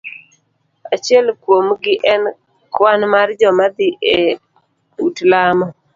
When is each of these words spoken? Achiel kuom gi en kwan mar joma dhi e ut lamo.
Achiel 0.95 1.27
kuom 1.43 1.67
gi 1.81 1.93
en 2.13 2.23
kwan 2.75 3.01
mar 3.13 3.27
joma 3.39 3.65
dhi 3.75 3.87
e 4.15 4.17
ut 5.05 5.17
lamo. 5.31 5.67